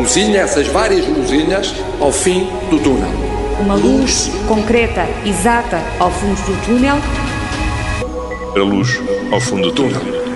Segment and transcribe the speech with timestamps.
[0.00, 3.10] luzinha, essas várias luzinhas, ao fim do túnel.
[3.60, 6.96] Uma luz concreta, exata, ao fundo do túnel.
[8.56, 8.98] A luz
[9.30, 10.29] ao fundo do túnel.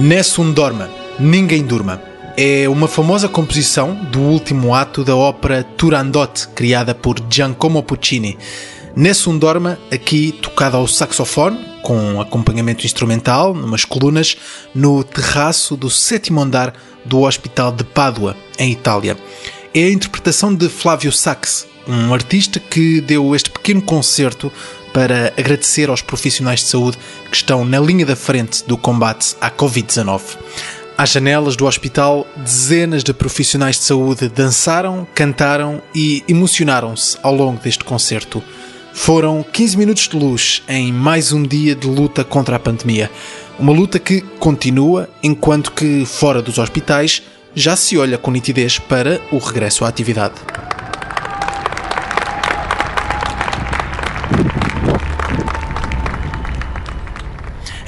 [0.00, 2.00] Nessun dorma, ninguém durma.
[2.34, 8.38] É uma famosa composição do último ato da ópera Turandot, criada por Giacomo Puccini.
[8.96, 14.38] Nessun dorma, aqui tocada ao saxofone, com acompanhamento instrumental, numas colunas,
[14.74, 16.72] no terraço do sétimo andar
[17.04, 19.18] do Hospital de Pádua, em Itália.
[19.74, 24.50] É a interpretação de Flávio Sax, um artista que deu este pequeno concerto
[24.92, 26.98] para agradecer aos profissionais de saúde
[27.30, 30.20] que estão na linha da frente do combate à Covid-19.
[30.96, 37.58] Às janelas do hospital, dezenas de profissionais de saúde dançaram, cantaram e emocionaram-se ao longo
[37.58, 38.42] deste concerto.
[38.92, 43.10] Foram 15 minutos de luz em mais um dia de luta contra a pandemia.
[43.58, 47.22] Uma luta que continua enquanto que, fora dos hospitais,
[47.54, 50.34] já se olha com nitidez para o regresso à atividade.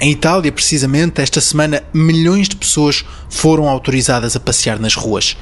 [0.05, 5.37] Em Itália, precisamente, esta semana, milhões de pessoas foram autorizadas a passear nas ruas.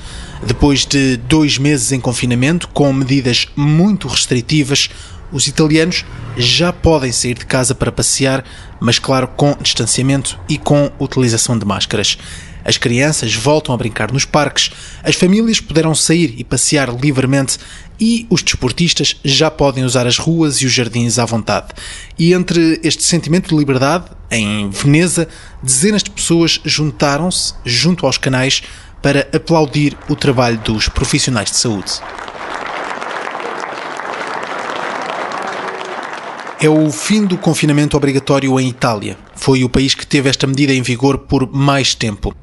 [0.47, 4.91] Depois de dois meses em confinamento, com medidas muito restritivas,
[5.33, 6.05] os italianos
[6.37, 8.45] já podem sair de casa para passear,
[8.81, 12.19] mas claro, com distanciamento e com utilização de máscaras.
[12.65, 14.71] As crianças voltam a brincar nos parques,
[15.03, 17.59] as famílias puderam sair e passear livremente
[17.99, 21.69] e os desportistas já podem usar as ruas e os jardins à vontade.
[22.19, 25.29] E entre este sentimento de liberdade, em Veneza,
[25.63, 28.63] dezenas de pessoas juntaram-se junto aos canais
[29.03, 32.01] para aplaudir o trabalho dos profissionais de saúde.
[36.63, 39.17] É o fim do confinamento obrigatório em Itália.
[39.35, 42.35] Foi o país que teve esta medida em vigor por mais tempo.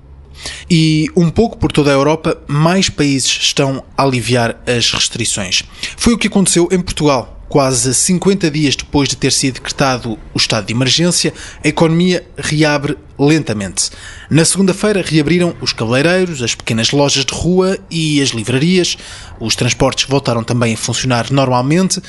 [0.67, 5.61] E um pouco por toda a Europa, mais países estão a aliviar as restrições.
[5.95, 7.36] Foi o que aconteceu em Portugal.
[7.49, 12.97] Quase 50 dias depois de ter sido decretado o estado de emergência, a economia reabre
[13.17, 13.89] lentamente.
[14.29, 18.97] Na segunda-feira reabriram os cabeleireiros, as pequenas lojas de rua e as livrarias.
[19.39, 22.01] Os transportes voltaram também a funcionar normalmente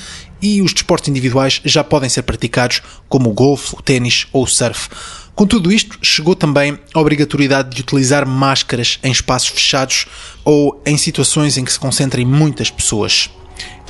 [0.43, 4.47] e os desportos individuais já podem ser praticados, como o golfe, o ténis ou o
[4.47, 4.88] surf.
[5.37, 10.06] Com tudo isto, chegou também a obrigatoriedade de utilizar máscaras em espaços fechados
[10.44, 13.31] ou em situações em que se concentrem muitas pessoas.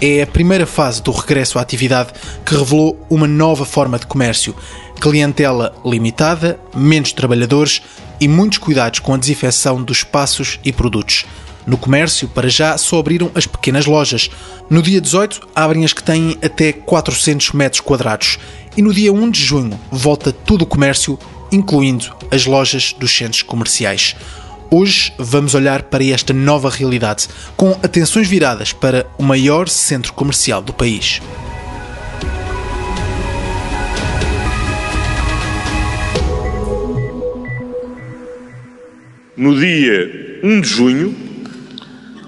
[0.00, 2.12] É a primeira fase do regresso à atividade
[2.46, 4.54] que revelou uma nova forma de comércio.
[5.00, 7.82] Clientela limitada, menos trabalhadores
[8.20, 11.26] e muitos cuidados com a desinfecção dos espaços e produtos.
[11.66, 14.30] No comércio, para já, só abriram as pequenas lojas.
[14.70, 18.38] No dia 18, abrem as que têm até 400 metros quadrados.
[18.76, 21.18] E no dia 1 de junho, volta todo o comércio,
[21.50, 24.14] incluindo as lojas dos centros comerciais.
[24.70, 30.60] Hoje vamos olhar para esta nova realidade, com atenções viradas para o maior centro comercial
[30.60, 31.22] do país.
[39.34, 41.16] No dia 1 de junho,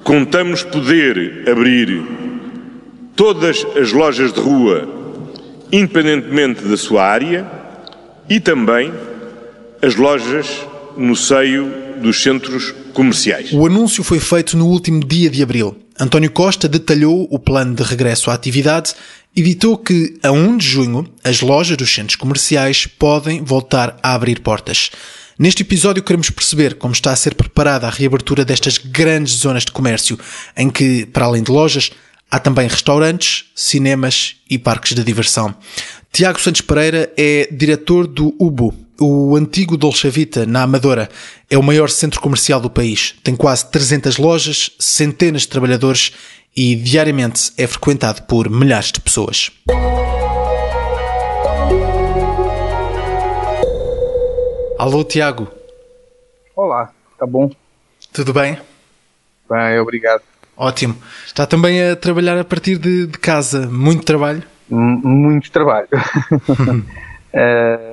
[0.02, 2.02] contamos poder abrir
[3.14, 4.88] todas as lojas de rua,
[5.70, 7.46] independentemente da sua área,
[8.30, 8.90] e também
[9.82, 13.52] as lojas no seio dos centros comerciais.
[13.52, 15.76] O anúncio foi feito no último dia de abril.
[15.98, 18.94] António Costa detalhou o plano de regresso à atividade
[19.36, 24.14] e ditou que, a 1 de junho, as lojas dos centros comerciais podem voltar a
[24.14, 24.90] abrir portas.
[25.38, 29.72] Neste episódio queremos perceber como está a ser preparada a reabertura destas grandes zonas de
[29.72, 30.18] comércio,
[30.56, 31.90] em que, para além de lojas,
[32.30, 35.54] há também restaurantes, cinemas e parques de diversão.
[36.12, 41.08] Tiago Santos Pereira é diretor do UBO, o antigo Dolce Vita, na Amadora.
[41.48, 43.14] É o maior centro comercial do país.
[43.24, 46.12] Tem quase 300 lojas, centenas de trabalhadores
[46.54, 49.50] e diariamente é frequentado por milhares de pessoas.
[54.78, 55.48] Alô, Tiago.
[56.54, 57.50] Olá, tá bom?
[58.12, 58.58] Tudo bem?
[59.48, 60.22] Bem, obrigado.
[60.56, 60.96] Ótimo.
[61.26, 63.66] Está também a trabalhar a partir de, de casa.
[63.66, 64.42] Muito trabalho?
[64.70, 65.88] M muito trabalho.
[65.94, 66.84] uh,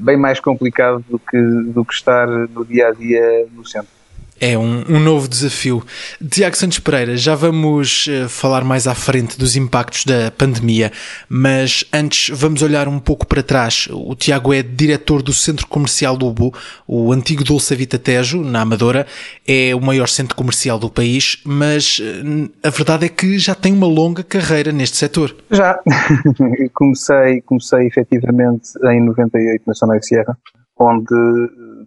[0.00, 1.38] bem mais complicado do que,
[1.72, 3.99] do que estar no dia a dia no centro.
[4.40, 5.84] É um, um, novo desafio.
[6.30, 10.90] Tiago Santos Pereira, já vamos uh, falar mais à frente dos impactos da pandemia,
[11.28, 13.86] mas antes vamos olhar um pouco para trás.
[13.90, 16.54] O Tiago é diretor do Centro Comercial Lubo,
[16.88, 19.06] o antigo Dulce Vita Tejo, na Amadora.
[19.46, 23.74] É o maior centro comercial do país, mas uh, a verdade é que já tem
[23.74, 25.36] uma longa carreira neste setor.
[25.50, 25.78] Já.
[26.72, 30.38] comecei, comecei efetivamente em 98 na Sona Sierra,
[30.78, 31.14] onde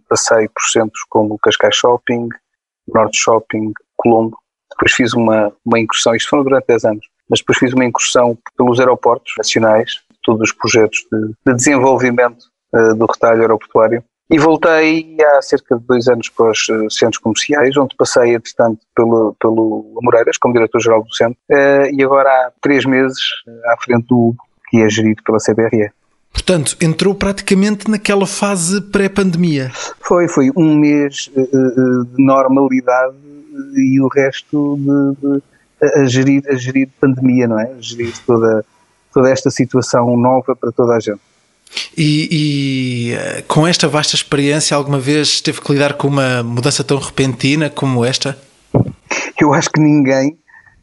[0.08, 2.28] passei por centros como Cascais Shopping,
[2.92, 4.36] Norte Shopping, Colombo.
[4.70, 8.36] Depois fiz uma, uma incursão, isto foi durante 10 anos, mas depois fiz uma incursão
[8.56, 12.44] pelos aeroportos nacionais, todos os projetos de, de desenvolvimento
[12.74, 14.02] uh, do retalho aeroportuário.
[14.30, 18.80] E voltei há cerca de dois anos para os uh, centros comerciais, onde passei, entretanto,
[18.96, 23.18] pelo, pelo Amoreiras, como diretor-geral do centro, uh, e agora há três meses
[23.66, 24.34] à frente do
[24.68, 25.90] que é gerido pela CBRE.
[26.34, 29.70] Portanto, entrou praticamente naquela fase pré-pandemia.
[30.00, 33.14] Foi, foi um mês uh, de normalidade
[33.76, 35.42] e o resto de, de,
[36.02, 37.70] a, gerir, a gerir pandemia, não é?
[37.70, 38.64] A gerir toda,
[39.12, 41.20] toda esta situação nova para toda a gente.
[41.96, 46.98] E, e, com esta vasta experiência, alguma vez teve que lidar com uma mudança tão
[46.98, 48.36] repentina como esta?
[49.40, 50.36] Eu acho que ninguém.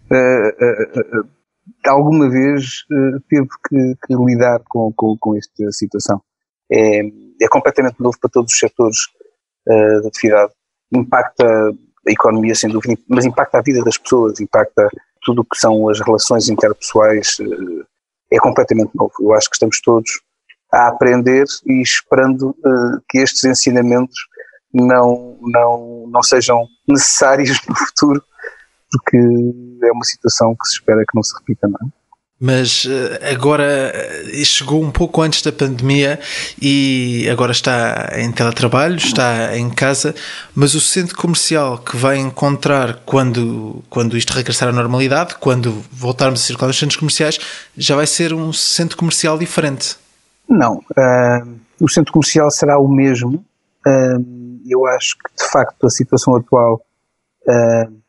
[0.10, 1.41] Uh, uh,
[1.86, 6.22] alguma vez uh, teve que, que lidar com, com, com, esta situação.
[6.72, 7.02] É,
[7.42, 8.98] é, completamente novo para todos os setores
[9.68, 10.54] uh, da atividade.
[10.94, 14.88] Impacta a economia, sem dúvida, mas impacta a vida das pessoas, impacta
[15.22, 17.40] tudo o que são as relações interpessoais.
[17.40, 17.86] Uh,
[18.32, 19.12] é completamente novo.
[19.20, 20.10] Eu acho que estamos todos
[20.74, 22.56] a aprender e esperando
[23.10, 24.16] que estes ensinamentos
[24.74, 28.24] não, não, não sejam necessários no futuro
[28.92, 32.02] porque é uma situação que se espera que não se repita, não é?
[32.44, 36.20] Mas eh, agora eh, chegou um pouco antes da pandemia
[36.60, 40.16] e agora está em teletrabalho, está em casa,
[40.56, 46.42] mas o centro comercial que vai encontrar quando, quando isto regressar à normalidade, quando voltarmos
[46.42, 47.40] a circular nos centros comerciais,
[47.78, 49.96] já vai ser um centro comercial diferente.
[50.50, 53.46] Não, uh, o centro comercial será o mesmo.
[53.86, 56.82] Uh, eu acho que de facto a situação atual
[57.48, 58.01] uh,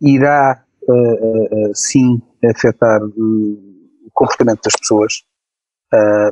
[0.00, 5.22] irá uh, uh, sim afetar o comportamento das pessoas,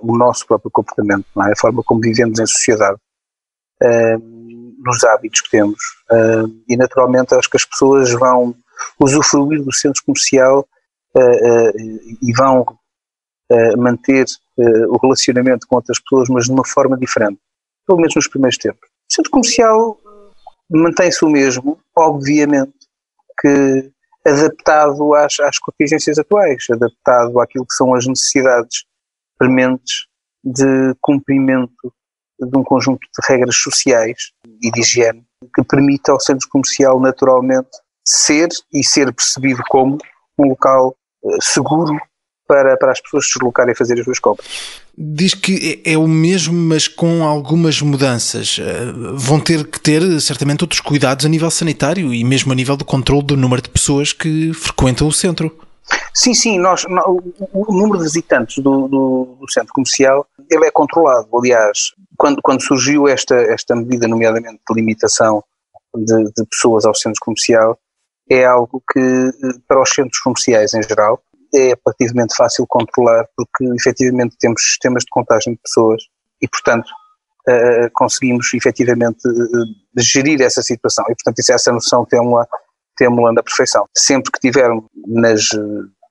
[0.02, 1.52] o nosso próprio comportamento, é?
[1.52, 2.98] a forma como vivemos em sociedade,
[4.84, 5.78] nos hábitos que temos.
[6.68, 8.54] e naturalmente acho que as pessoas vão
[9.00, 10.68] usufruir do centro comercial
[12.22, 12.66] e vão
[13.78, 14.26] manter
[14.90, 17.38] o relacionamento com outras pessoas, mas de uma forma diferente,
[17.86, 18.88] pelo menos nos primeiros tempos.
[19.10, 19.98] O centro comercial
[20.70, 22.85] mantém-se o mesmo, obviamente,
[23.40, 23.90] que
[24.26, 28.84] adaptado às, às contingências atuais, adaptado àquilo que são as necessidades
[29.38, 30.06] prementes
[30.42, 31.92] de cumprimento
[32.38, 35.24] de um conjunto de regras sociais e de higiene
[35.54, 37.70] que permita ao centro comercial naturalmente
[38.04, 39.98] ser e ser percebido como
[40.38, 41.96] um local eh, seguro
[42.46, 44.46] para, para as pessoas se deslocarem a fazer as suas compras.
[44.96, 48.58] Diz que é, é o mesmo, mas com algumas mudanças.
[48.58, 52.76] Eh, vão ter que ter, certamente, outros cuidados a nível sanitário e mesmo a nível
[52.76, 55.54] do controle do número de pessoas que frequentam o centro.
[56.14, 61.28] Sim, sim, nós, o número de visitantes do, do, do, centro comercial ele é controlado.
[61.36, 65.44] Aliás, quando, quando surgiu esta, esta medida, nomeadamente de limitação
[65.94, 67.78] de, de pessoas ao centro comercial,
[68.28, 71.22] é algo que, eh, para os centros comerciais em geral,
[71.56, 76.02] é relativamente fácil controlar porque efetivamente temos sistemas de contagem de pessoas
[76.42, 76.88] e, portanto,
[77.48, 81.04] uh, conseguimos efetivamente uh, gerir essa situação.
[81.06, 82.46] E, portanto, isso, essa noção temos-la
[82.96, 83.86] temos na perfeição.
[83.94, 85.52] Sempre que tivermos nas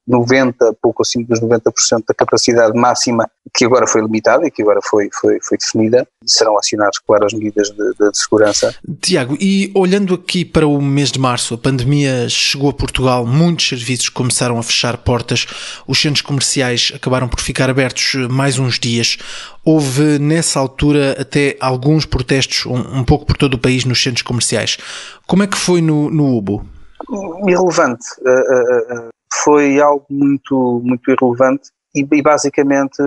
[0.08, 4.80] 90, pouco acima dos 90% da capacidade máxima, que agora foi limitada e que agora
[4.84, 8.76] foi, foi, foi definida, serão acionadas, claro, as medidas de, de, de, segurança.
[9.02, 13.68] Tiago, e olhando aqui para o mês de março, a pandemia chegou a Portugal, muitos
[13.68, 15.48] serviços começaram a fechar portas,
[15.88, 19.18] os centros comerciais acabaram por ficar abertos mais uns dias.
[19.64, 24.22] Houve nessa altura até alguns protestos, um, um pouco por todo o país, nos centros
[24.22, 24.78] comerciais.
[25.26, 26.64] Como é que foi no, no UBO?
[27.48, 28.06] Irrelevante.
[28.22, 33.02] Uh, uh, uh foi algo muito, muito irrelevante e, e basicamente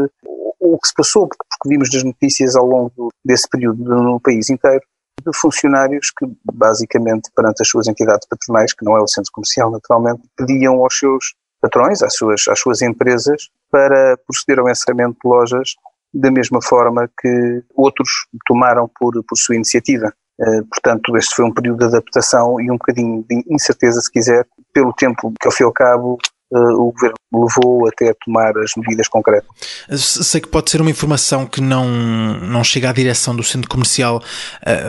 [0.60, 4.82] o, que se passou, porque, vimos das notícias ao longo desse período no país inteiro,
[5.24, 9.70] de funcionários que, basicamente, perante as suas entidades patronais, que não é o centro comercial,
[9.70, 15.28] naturalmente, pediam aos seus patrões, às suas, às suas empresas, para proceder ao encerramento de
[15.28, 15.74] lojas
[16.14, 18.08] da mesma forma que outros
[18.46, 20.12] tomaram por, por sua iniciativa.
[20.40, 24.46] Uh, portanto, este foi um período de adaptação e um bocadinho de incerteza, se quiser,
[24.72, 26.18] pelo tempo que, ao fim e ao cabo,
[26.50, 29.48] o governo levou até a tomar as medidas concretas.
[29.90, 34.22] Sei que pode ser uma informação que não, não chega à direção do centro comercial,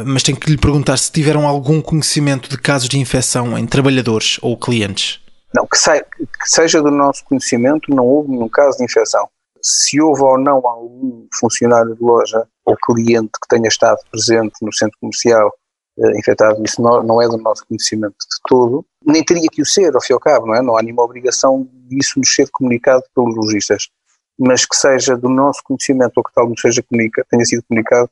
[0.05, 4.39] mas tenho que lhe perguntar se tiveram algum conhecimento de casos de infecção em trabalhadores
[4.41, 5.19] ou clientes.
[5.53, 9.27] Não, que, que seja do nosso conhecimento, não houve nenhum caso de infecção.
[9.61, 14.73] Se houve ou não algum funcionário de loja ou cliente que tenha estado presente no
[14.73, 15.51] centro comercial
[15.97, 19.65] uh, infectado, isso não, não, é do nosso conhecimento de todo, nem teria que o
[19.65, 20.61] ser, ao fim e ao cabo, não é?
[20.61, 23.89] Não há nenhuma obrigação disso nos ser comunicado pelos lojistas.
[24.37, 26.83] Mas que seja do nosso conhecimento ou que tal nos seja
[27.29, 28.09] tenha sido comunicado,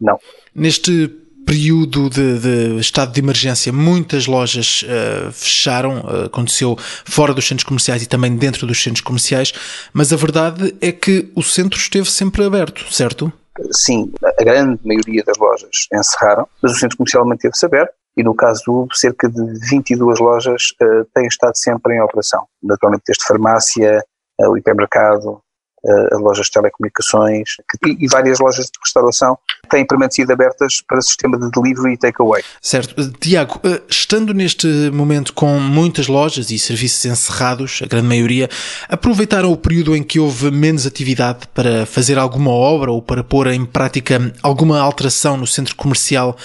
[0.00, 0.18] não.
[0.54, 1.08] Neste
[1.50, 7.64] período de, de, estado de emergência, muitas lojas uh, fecharam, uh, aconteceu fora dos centros
[7.64, 9.52] comerciais e também dentro dos centros comerciais,
[9.92, 13.32] mas a verdade é que o centro esteve sempre aberto, certo?
[13.72, 18.32] Sim, a grande maioria das lojas encerraram, mas o centro comercial manteve-se aberto e no
[18.32, 22.44] caso do Uber, cerca de 22 lojas uh, têm estado sempre em operação.
[22.62, 24.00] Naturalmente, desde farmácia,
[24.38, 25.42] o hipermercado,
[25.84, 27.56] uh, lojas de telecomunicações
[27.86, 32.42] e, e, várias lojas de restauração têm permanecido abertas para sistema de delivery e takeaway.
[32.60, 33.00] Certo.
[33.00, 38.48] Eh, Tiago, eh, estando neste momento com muitas lojas e serviços encerrados, a grande maioria,
[38.88, 43.46] aproveitaram o período em que houve menos atividade para fazer alguma obra ou para pôr
[43.46, 46.36] em prática alguma alteração no centro comercial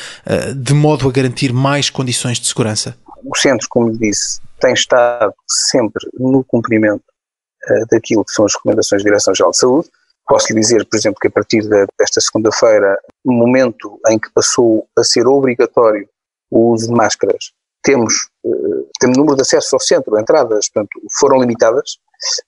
[0.55, 2.95] de modo a garantir mais condições de segurança?
[3.23, 7.03] O centro, como disse, tem estado sempre no cumprimento
[7.89, 9.89] daquilo que são as recomendações da Direção-Geral de Saúde.
[10.27, 11.61] Posso lhe dizer, por exemplo, que a partir
[11.99, 16.07] desta segunda-feira, no momento em que passou a ser obrigatório
[16.49, 17.51] o uso de máscaras,
[17.83, 21.99] temos, uh, temos número de acessos ao centro, entradas, portanto, foram limitadas,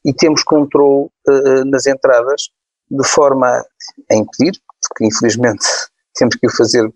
[0.04, 2.50] e temos controle uh, nas entradas
[2.90, 3.48] de forma
[4.12, 4.60] a impedir,
[4.90, 5.66] porque infelizmente
[6.18, 6.92] temos que o fazer,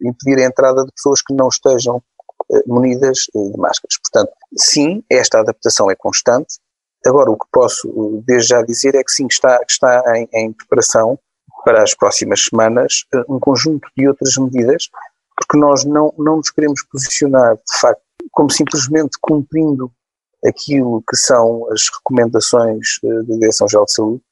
[0.00, 2.02] impedir a entrada de pessoas que não estejam
[2.66, 3.98] munidas de máscaras.
[4.02, 6.58] Portanto, sim, esta adaptação é constante,
[7.06, 11.18] Agora, o que posso desde já dizer é que sim, está, está em, em preparação
[11.64, 14.88] para as próximas semanas eh, um conjunto de outras medidas,
[15.36, 19.90] porque nós não, não nos queremos posicionar, de facto, como simplesmente cumprindo
[20.44, 24.22] aquilo que são as recomendações eh, da Direção-Geral de Saúde,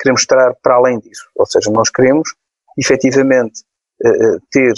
[0.00, 1.28] queremos estar para além disso.
[1.36, 2.34] Ou seja, nós queremos,
[2.78, 3.62] efetivamente,
[4.04, 4.72] eh, ter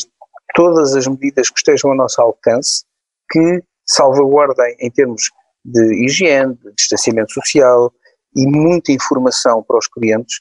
[0.54, 2.84] todas as medidas que estejam ao nosso alcance
[3.30, 5.30] que salvaguardem, em termos
[5.64, 7.92] de higiene, de distanciamento social
[8.36, 10.40] e muita informação para os clientes,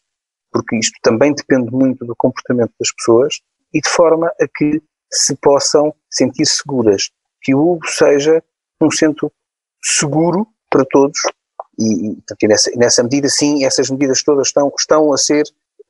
[0.52, 3.40] porque isto também depende muito do comportamento das pessoas
[3.74, 7.10] e de forma a que se possam sentir seguras,
[7.42, 8.44] que o Hugo seja
[8.82, 9.32] um centro
[9.82, 11.20] seguro para todos
[11.78, 15.44] e, e nessa, nessa, medida sim, essas medidas todas estão, estão a ser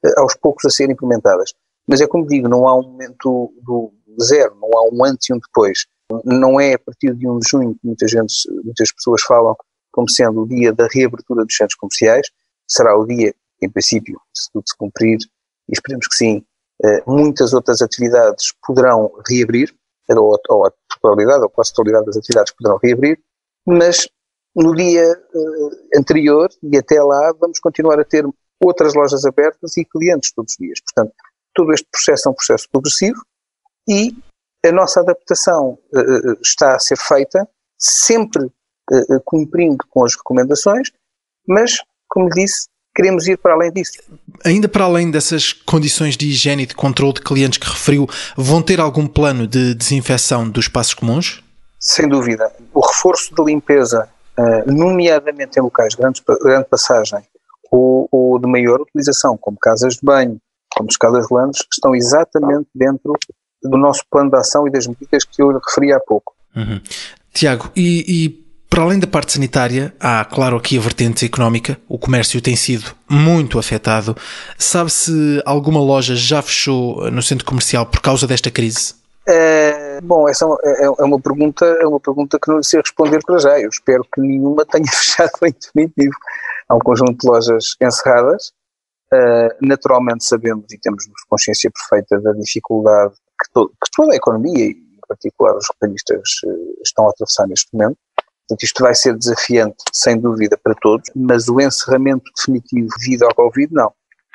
[0.03, 1.53] eh, aos poucos a ser implementadas.
[1.87, 5.33] Mas é como digo, não há um momento do zero, não há um antes e
[5.33, 5.85] um depois.
[6.23, 9.55] Não é a partir de 1 de junho que muita gente, muitas pessoas falam
[9.91, 12.27] como sendo o dia da reabertura dos centros comerciais,
[12.67, 15.17] será o dia, em princípio, se tudo se cumprir,
[15.67, 16.45] e esperemos que sim,
[16.83, 19.73] eh, muitas outras atividades poderão reabrir,
[20.09, 23.19] ou, ou a totalidade, ou quase a totalidade das atividades poderão reabrir,
[23.65, 24.07] mas
[24.55, 28.25] no dia uh, anterior e até lá vamos continuar a ter
[28.59, 30.79] outras lojas abertas e clientes todos os dias.
[30.81, 31.13] Portanto,
[31.53, 33.21] todo este processo é um processo progressivo
[33.87, 34.15] e
[34.65, 40.91] a nossa adaptação uh, está a ser feita sempre uh, cumprindo com as recomendações,
[41.47, 41.77] mas,
[42.07, 43.93] como disse, queremos ir para além disso.
[44.45, 48.61] Ainda para além dessas condições de higiene e de controle de clientes que referiu, vão
[48.61, 51.43] ter algum plano de desinfecção dos espaços comuns?
[51.79, 52.51] Sem dúvida.
[52.73, 57.19] O reforço de limpeza, uh, nomeadamente em locais de grande, grande passagem
[57.71, 60.37] ou, ou, de maior utilização, como casas de banho,
[60.75, 63.13] como escadas rolantes, estão exatamente dentro
[63.63, 66.33] do nosso plano de ação e das medidas que eu referi há pouco.
[66.55, 66.81] Uhum.
[67.33, 68.41] Tiago, e, e
[68.71, 71.77] para além da parte sanitária, há, claro, aqui a vertente económica.
[71.89, 74.15] O comércio tem sido muito afetado.
[74.57, 78.95] Sabe se alguma loja já fechou no centro comercial por causa desta crise?
[79.27, 83.19] É, bom, essa é, é, é uma pergunta, é uma pergunta que não sei responder
[83.25, 83.59] para já.
[83.59, 86.15] Eu espero que nenhuma tenha fechado em definitivo.
[86.69, 88.53] Há um conjunto de lojas encerradas.
[89.13, 94.65] Uh, naturalmente sabemos e temos consciência perfeita da dificuldade que, to, que toda a economia,
[94.65, 97.97] e em particular os retalhistas, eh, estão a atravessar neste momento.
[98.47, 103.35] Portanto, isto vai ser desafiante, sem dúvida, para todos, mas o encerramento definitivo devido ao
[103.35, 103.93] Covid, não.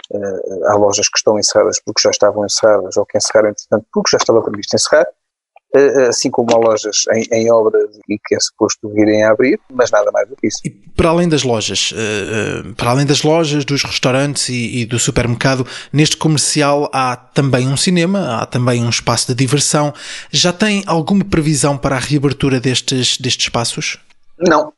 [0.09, 4.11] Uh, há lojas que estão encerradas porque já estavam encerradas ou que encerraram, entretanto, porque
[4.11, 5.07] já estava previsto encerrar.
[5.75, 9.59] Eh, assim como há lojas em, em obra e que é suposto virem a abrir,
[9.71, 10.59] mas nada mais do que isso.
[10.65, 14.87] E para além das lojas, eh, eh, para além das lojas, dos restaurantes e, e
[14.87, 19.93] do supermercado, neste comercial há também um cinema, há também um espaço de diversão.
[20.31, 23.99] Já tem alguma previsão para a reabertura destes, destes espaços?
[24.39, 24.73] Não,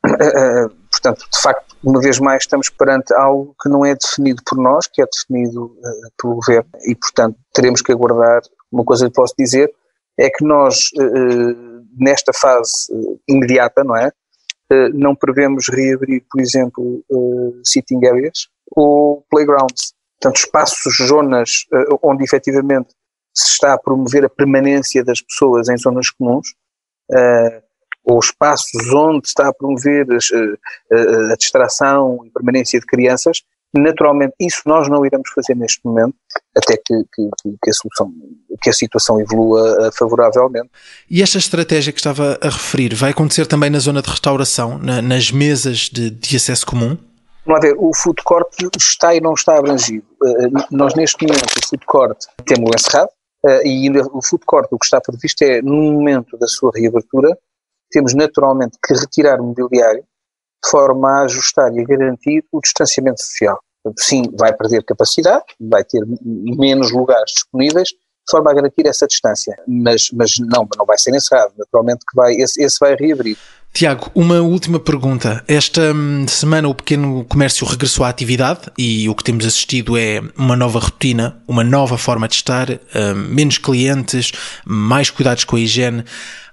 [0.91, 4.87] portanto, de facto, uma vez mais estamos perante algo que não é definido por nós,
[4.87, 5.75] que é definido
[6.21, 8.41] pelo governo e, portanto, teremos que aguardar.
[8.71, 9.73] Uma coisa que posso dizer
[10.19, 10.89] é que nós,
[11.97, 12.87] nesta fase
[13.27, 14.11] imediata, não é?
[14.93, 17.03] Não prevemos reabrir, por exemplo,
[17.63, 21.65] sitting areas ou playgrounds, portanto, espaços, zonas
[22.03, 22.89] onde efetivamente
[23.33, 26.49] se está a promover a permanência das pessoas em zonas comuns
[28.09, 30.57] ou espaços onde está a promover eh,
[30.91, 36.15] eh, a distração e permanência de crianças, naturalmente isso nós não iremos fazer neste momento,
[36.55, 37.29] até que, que,
[37.63, 38.13] que, a, solução,
[38.61, 40.69] que a situação evolua eh, favoravelmente.
[41.09, 45.01] E esta estratégia que estava a referir vai acontecer também na zona de restauração, na,
[45.01, 46.97] nas mesas de, de acesso comum?
[47.45, 48.47] Vamos ver, o food court
[48.77, 50.05] está e não está abrangido.
[50.71, 53.09] Nós neste momento o food court temos encerrado
[53.63, 57.35] e o food court o que está previsto é no momento da sua reabertura
[57.89, 60.03] temos naturalmente que retirar o mobiliário
[60.63, 63.59] de forma a ajustar e a garantir o distanciamento social.
[63.97, 69.57] Sim, vai perder capacidade, vai ter menos lugares disponíveis, de forma a garantir essa distância.
[69.67, 71.53] Mas, mas não, não vai ser encerrado.
[71.57, 73.37] Naturalmente que vai, esse, esse vai reabrir.
[73.73, 75.43] Tiago, uma última pergunta.
[75.47, 80.21] Esta hum, semana o pequeno comércio regressou à atividade e o que temos assistido é
[80.37, 82.77] uma nova rotina, uma nova forma de estar, hum,
[83.29, 84.31] menos clientes,
[84.65, 86.03] mais cuidados com a higiene.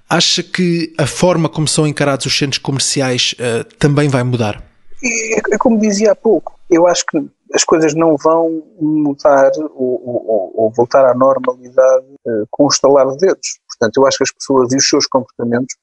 [0.09, 4.63] Acha que a forma como são encarados os centros comerciais uh, também vai mudar?
[5.03, 10.01] É, é, como dizia há pouco, eu acho que as coisas não vão mudar ou,
[10.05, 13.59] ou, ou voltar à normalidade uh, com o estalar de dedos.
[13.67, 15.75] Portanto, eu acho que as pessoas e os seus comportamentos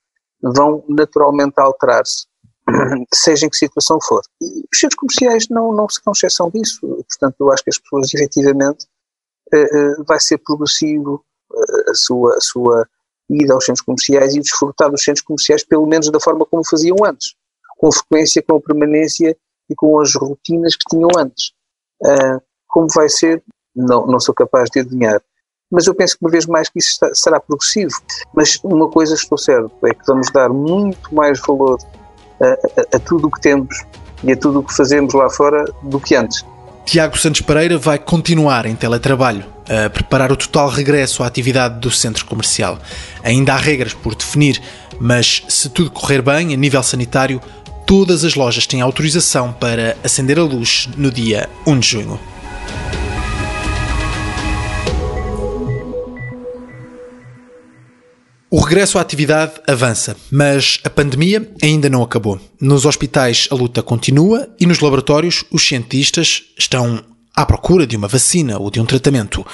[0.42, 2.26] vão naturalmente alterar-se,
[3.14, 4.22] seja em que situação for.
[4.40, 6.80] E os centros comerciais não, não serão exceção disso.
[6.80, 8.86] Portanto, eu acho que as pessoas, efetivamente,
[9.54, 11.22] uh, vai ser progressivo
[11.88, 12.88] a sua, a sua
[13.30, 16.96] ir aos centros comerciais e desfrutar dos centros comerciais pelo menos da forma como faziam
[17.04, 17.34] antes,
[17.78, 19.36] com frequência, com permanência
[19.68, 21.52] e com as rotinas que tinham antes.
[22.02, 23.42] Uh, como vai ser,
[23.74, 25.22] não, não sou capaz de adivinhar.
[25.70, 27.94] Mas eu penso que uma vez mais que isso está, será progressivo.
[28.34, 31.78] Mas uma coisa estou certo, é que vamos dar muito mais valor
[32.40, 33.84] a, a, a tudo o que temos
[34.22, 36.44] e a tudo o que fazemos lá fora do que antes.
[36.84, 41.90] Tiago Santos Pereira vai continuar em teletrabalho a preparar o total regresso à atividade do
[41.90, 42.78] centro comercial.
[43.22, 44.60] Ainda há regras por definir,
[45.00, 47.40] mas se tudo correr bem a nível sanitário,
[47.86, 52.20] todas as lojas têm autorização para acender a luz no dia 1 de junho.
[58.54, 62.40] O regresso à atividade avança, mas a pandemia ainda não acabou.
[62.60, 67.02] Nos hospitais a luta continua e nos laboratórios os cientistas estão
[67.34, 69.44] à procura de uma vacina ou de um tratamento.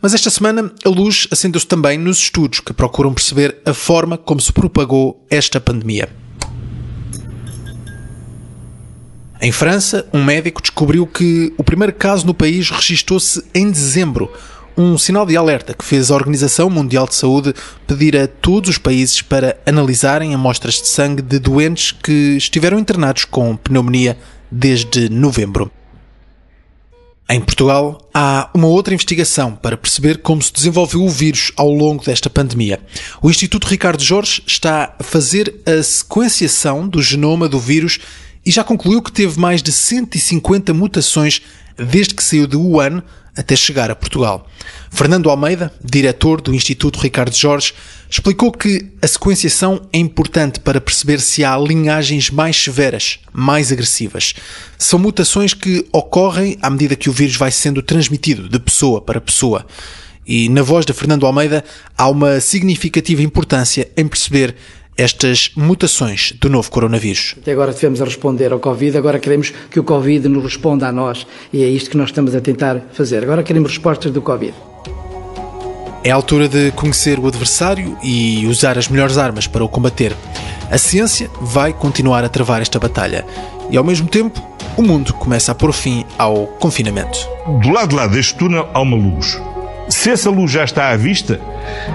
[0.00, 4.40] Mas esta semana a luz acendeu-se também nos estudos que procuram perceber a forma como
[4.40, 6.08] se propagou esta pandemia.
[9.40, 14.30] Em França, um médico descobriu que o primeiro caso no país registrou-se em dezembro,
[14.76, 17.54] um sinal de alerta que fez a Organização Mundial de Saúde
[17.86, 23.24] pedir a todos os países para analisarem amostras de sangue de doentes que estiveram internados
[23.24, 24.18] com pneumonia
[24.50, 25.70] desde novembro.
[27.28, 32.04] Em Portugal, há uma outra investigação para perceber como se desenvolveu o vírus ao longo
[32.04, 32.78] desta pandemia.
[33.22, 37.98] O Instituto Ricardo Jorge está a fazer a sequenciação do genoma do vírus
[38.44, 41.40] e já concluiu que teve mais de 150 mutações
[41.78, 43.02] desde que saiu de Wuhan
[43.36, 44.48] até chegar a Portugal.
[44.90, 47.74] Fernando Almeida, diretor do Instituto Ricardo Jorge,
[48.08, 54.34] explicou que a sequenciação é importante para perceber se há linhagens mais severas, mais agressivas.
[54.78, 59.20] São mutações que ocorrem à medida que o vírus vai sendo transmitido de pessoa para
[59.20, 59.66] pessoa.
[60.26, 61.64] E na voz de Fernando Almeida
[61.98, 64.54] há uma significativa importância em perceber
[64.96, 67.34] estas mutações do novo coronavírus.
[67.40, 70.92] Até agora tivemos a responder ao Covid, agora queremos que o Covid nos responda a
[70.92, 73.22] nós e é isto que nós estamos a tentar fazer.
[73.22, 74.54] Agora queremos respostas do Covid.
[76.04, 80.14] É a altura de conhecer o adversário e usar as melhores armas para o combater.
[80.70, 83.24] A ciência vai continuar a travar esta batalha
[83.70, 84.40] e, ao mesmo tempo,
[84.76, 87.18] o mundo começa a pôr fim ao confinamento.
[87.62, 89.40] Do lado de lá deste túnel há uma luz.
[89.88, 91.40] Se essa luz já está à vista,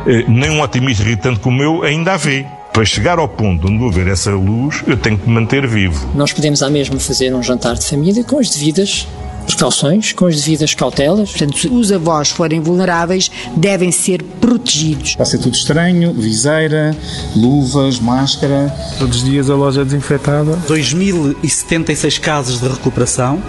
[0.07, 3.77] eh, nem um otimista irritante como eu ainda a vê para chegar ao ponto onde
[3.77, 6.09] vou ver essa luz, eu tenho que me manter vivo.
[6.15, 9.07] Nós podemos à mesma fazer um jantar de família com as devidas
[9.45, 11.31] precauções, com as devidas cautelas.
[11.31, 15.15] Portanto, se os avós forem vulneráveis, devem ser protegidos.
[15.15, 16.95] Vai ser tudo estranho, viseira,
[17.35, 18.73] luvas, máscara.
[18.97, 20.57] Todos os dias a loja é desinfetada.
[20.67, 23.41] 2.076 casos de recuperação,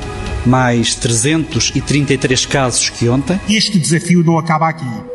[0.47, 3.39] mais 333 casos que ontem.
[3.49, 5.10] Este desafio não acaba aqui